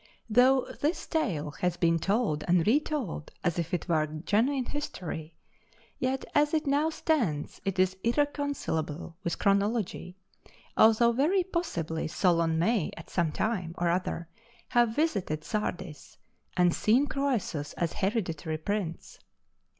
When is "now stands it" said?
6.65-7.77